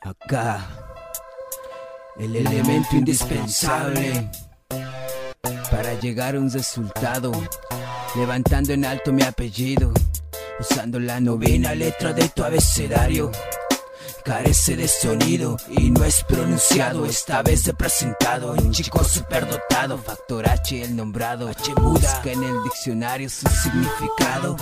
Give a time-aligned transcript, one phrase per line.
[0.00, 0.64] Acá,
[2.18, 4.30] el elemento indispensable
[5.70, 7.32] para llegar a un resultado,
[8.14, 9.92] levantando en alto mi apellido,
[10.60, 13.32] usando la novena letra de tu abecedario.
[14.24, 18.52] Carece de sonido y no es pronunciado, esta vez he presentado.
[18.52, 24.54] Un chico superdotado, factor H el nombrado, H busca en el diccionario su significado,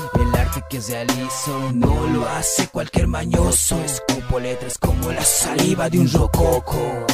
[0.80, 7.06] realizo no lo hace cualquier mañoso, escupo letras como la saliva de un rococo,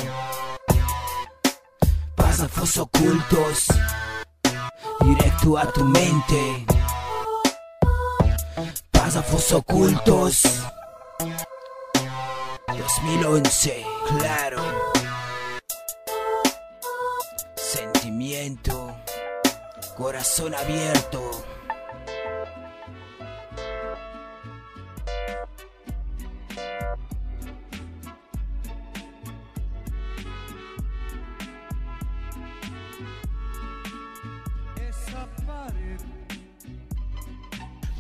[2.17, 3.67] párrafos ocultos,
[5.01, 6.67] directo a tu mente,
[8.91, 10.43] párrafos ocultos.
[13.03, 13.85] 2011,
[14.19, 14.63] claro.
[17.55, 18.97] Sentimiento,
[19.97, 21.52] corazón abierto.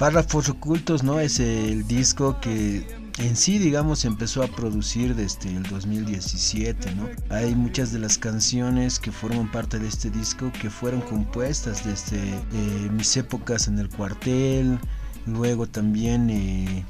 [0.02, 1.20] Párrafos ocultos, ¿no?
[1.20, 2.84] Es el disco que
[3.18, 7.08] en sí, digamos, empezó a producir desde el 2017, ¿no?
[7.30, 12.18] Hay muchas de las canciones que forman parte de este disco que fueron compuestas desde
[12.18, 14.80] eh, mis épocas en el cuartel,
[15.24, 16.84] luego también eh,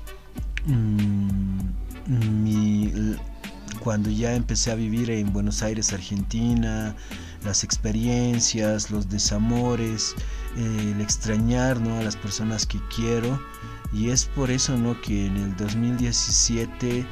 [0.65, 1.61] mm,
[3.81, 6.97] cuando ya empecé a vivir en Buenos Aires, Argentina,
[7.45, 10.15] las experiencias, los desamores,
[10.57, 11.99] eh, el extrañar ¿no?
[11.99, 13.41] a las personas que quiero.
[13.93, 15.01] Y es por eso ¿no?
[15.01, 17.07] que en el 2017,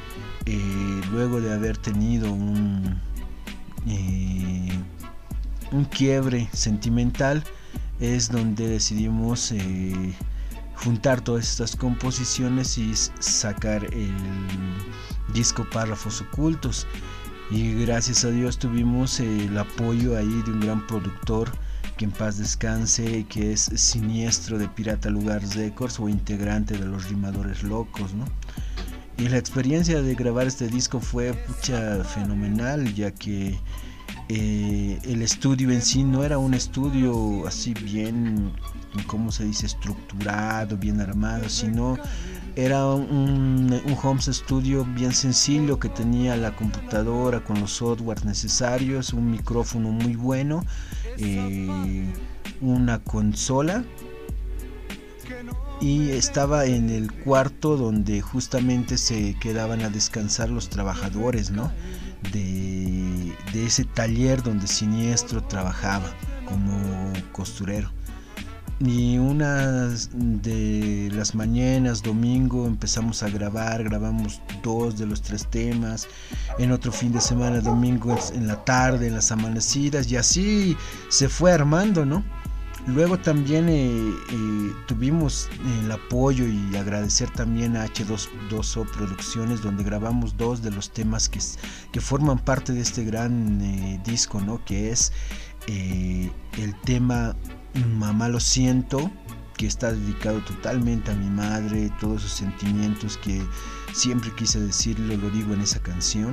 [0.45, 2.99] eh, luego de haber tenido un,
[3.87, 4.69] eh,
[5.71, 7.43] un quiebre sentimental,
[7.99, 9.53] es donde decidimos
[10.83, 14.15] juntar todas estas composiciones y sacar el
[15.33, 16.87] disco Párrafos Ocultos.
[17.51, 21.51] Y gracias a Dios tuvimos el apoyo ahí de un gran productor
[21.97, 27.09] que en paz descanse, que es siniestro de Pirata Lugar Records o integrante de los
[27.09, 28.23] Rimadores Locos, ¿no?
[29.17, 31.33] Y la experiencia de grabar este disco fue
[32.13, 33.59] fenomenal, ya que
[34.29, 38.53] eh, el estudio en sí no era un estudio así bien,
[39.07, 41.97] ¿cómo se dice?, estructurado, bien armado, sino
[42.55, 49.31] era un, home studio bien sencillo que tenía la computadora con los softwares necesarios, un
[49.31, 50.65] micrófono muy bueno,
[51.17, 52.05] eh,
[52.61, 53.83] una consola
[55.79, 61.71] y estaba en el cuarto donde justamente se quedaban a descansar los trabajadores, ¿no?
[62.31, 66.05] De, de ese taller donde Siniestro trabajaba
[66.45, 67.91] como costurero.
[68.83, 76.07] Y una de las mañanas, domingo, empezamos a grabar, grabamos dos de los tres temas.
[76.57, 80.75] En otro fin de semana, domingo, en la tarde, en las amanecidas, y así
[81.09, 82.23] se fue armando, ¿no?
[82.87, 85.47] Luego también eh, eh, tuvimos
[85.83, 91.39] el apoyo y agradecer también a H2O Producciones, donde grabamos dos de los temas que,
[91.91, 94.65] que forman parte de este gran eh, disco, ¿no?
[94.65, 95.13] Que es
[95.67, 97.35] el tema
[97.73, 99.11] Mamá lo siento,
[99.57, 103.41] que está dedicado totalmente a mi madre, todos sus sentimientos que
[103.93, 106.31] siempre quise decirlo, lo digo en esa canción.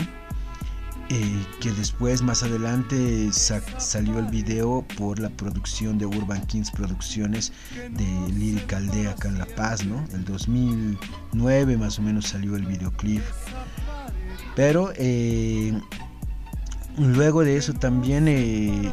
[1.11, 7.51] Eh, que después más adelante salió el video por la producción de Urban Kings Producciones
[7.93, 10.05] de Lírica Aldea acá en La Paz, ¿no?
[10.13, 13.23] El 2009 más o menos salió el videoclip.
[14.55, 15.81] Pero eh,
[16.99, 18.93] luego de eso también eh,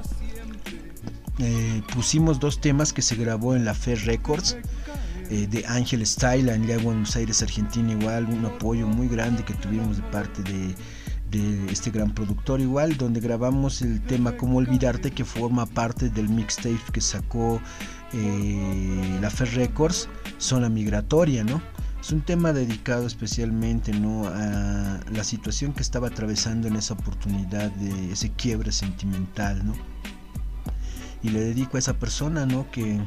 [1.40, 4.58] eh, pusimos dos temas que se grabó en la Fe Records
[5.30, 9.98] eh, de Ángel Style en Buenos Aires, Argentina, igual un apoyo muy grande que tuvimos
[9.98, 10.76] de parte de,
[11.70, 16.80] este gran productor igual, donde grabamos el tema Cómo Olvidarte que forma parte del mixtape
[16.94, 17.60] que sacó
[18.14, 20.08] eh, la Fe Records,
[20.38, 21.62] Zona Migratoria, ¿no?
[22.00, 24.28] Es un tema dedicado especialmente ¿no?
[24.28, 29.74] a la situación que estaba atravesando en esa oportunidad de ese quiebre sentimental, ¿no?
[31.26, 32.70] Y le dedico a esa persona, ¿no?
[32.70, 33.02] Que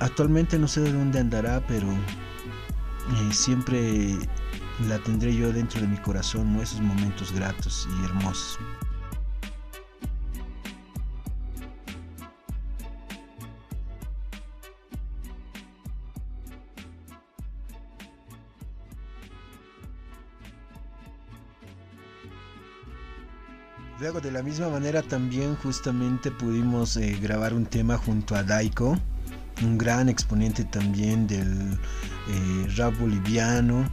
[0.00, 4.14] actualmente no sé de dónde andará, pero eh, siempre
[4.86, 6.62] la tendré yo dentro de mi corazón, ¿no?
[6.62, 8.58] Esos momentos gratos y hermosos.
[23.98, 28.98] Luego de la misma manera también justamente pudimos eh, grabar un tema junto a Daiko,
[29.62, 31.78] un gran exponente también del
[32.28, 33.88] eh, rap boliviano,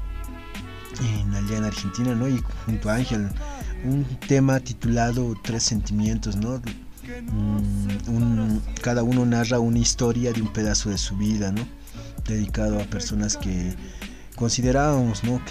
[1.02, 2.28] en, allá en Argentina, ¿no?
[2.28, 3.30] Y junto a Ángel,
[3.86, 6.62] un tema titulado Tres Sentimientos, ¿no?
[7.32, 11.66] Mm, cada uno narra una historia de un pedazo de su vida, ¿no?
[12.28, 13.74] Dedicado a personas que
[14.36, 15.42] considerábamos, ¿no?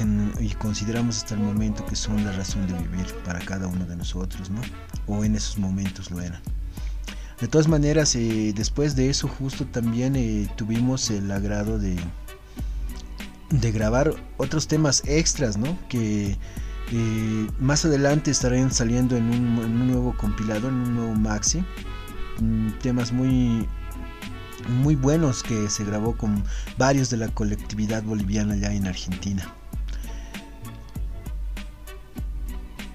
[0.41, 3.97] Y consideramos hasta el momento que son la razón de vivir para cada uno de
[3.97, 4.61] nosotros, ¿no?
[5.07, 6.41] O en esos momentos lo eran.
[7.41, 11.97] De todas maneras, eh, después de eso justo también eh, tuvimos el agrado de,
[13.51, 15.77] de grabar otros temas extras, ¿no?
[15.89, 16.37] Que
[16.93, 21.65] eh, más adelante estarán saliendo en un, nuevo compilado, en un nuevo maxi.
[22.39, 23.67] Mm, temas muy,
[24.69, 26.43] muy buenos que se grabó con
[26.79, 29.53] varios de la colectividad boliviana allá en Argentina.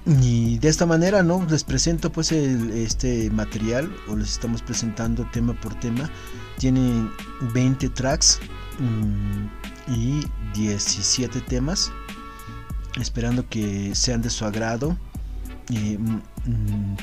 [0.06, 1.46] Y de esta manera, ¿no?
[1.50, 6.10] Les presento pues este material, o les estamos presentando tema por tema.
[6.58, 7.10] Tiene
[7.54, 8.40] 20 tracks
[8.80, 11.92] mm, y 17 temas
[13.02, 14.98] esperando que sean de su agrado.
[15.70, 16.00] Eh,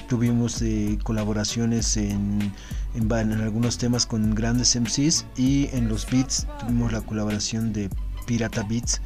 [0.08, 2.52] tuvimos eh, colaboraciones en,
[2.94, 7.90] en, algunos temas con grandes MCs y en los beats tuvimos la colaboración de
[8.26, 9.02] Pirata Beats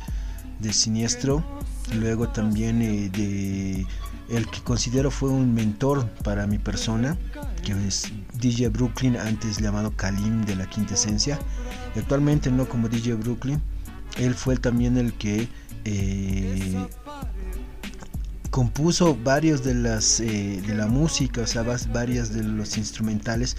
[0.60, 1.42] de Siniestro,
[1.94, 3.86] luego también eh, de
[4.28, 7.16] el que considero fue un mentor para mi persona,
[7.64, 11.38] que es DJ Brooklyn, antes llamado Kalim de la Quinta Esencia,
[11.96, 13.60] actualmente no como DJ Brooklyn,
[14.18, 15.48] él fue también el que
[15.84, 16.86] eh,
[18.50, 23.56] compuso varios de las eh, de la música, o sea, varias de los instrumentales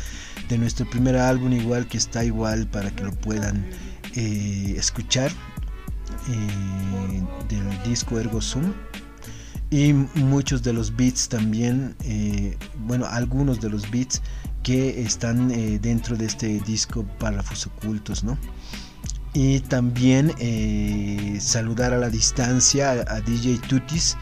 [0.47, 3.65] de nuestro primer álbum, igual que está igual para que lo puedan
[4.15, 5.31] eh, escuchar
[7.47, 8.73] del disco Ergo Zoom
[9.71, 11.95] y muchos de los beats también,
[12.79, 14.21] bueno, algunos de los beats
[14.61, 15.47] que están
[15.81, 18.37] dentro de este disco Párrafos Ocultos, ¿no?
[19.33, 24.17] y también eh, saludar a la distancia a, DJ Tutis,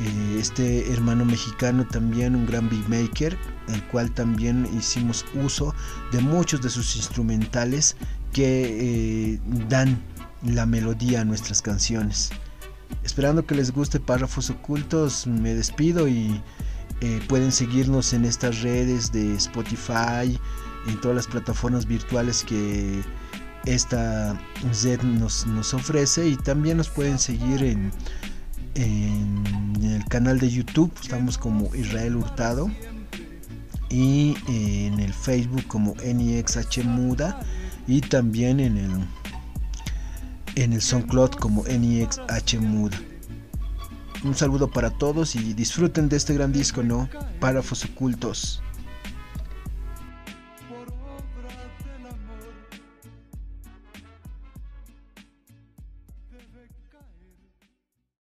[0.00, 3.36] eh, este hermano mexicano también un gran beatmaker,
[3.68, 5.74] el cual también hicimos uso
[6.12, 7.96] de muchos de sus instrumentales
[8.32, 10.02] que eh, dan
[10.42, 12.30] la melodía a nuestras canciones.
[13.04, 16.40] Esperando que les guste Párrafos Ocultos, me despido y
[17.28, 20.38] pueden seguirnos en estas redes de Spotify,
[20.86, 23.02] en todas las plataformas virtuales que
[23.66, 24.40] esta
[24.72, 27.92] Z nos, nos ofrece y también nos pueden seguir en,
[30.00, 32.70] el canal de YouTube, estamos como Israel Hurtado
[33.90, 37.40] y en el Facebook como NIXH Muda
[37.86, 38.90] y también en el
[40.56, 42.98] en el SoundCloud como NIXH Muda.
[44.24, 47.08] Un saludo para todos y disfruten de este gran disco, ¿no?
[47.38, 48.62] Párrafos ocultos.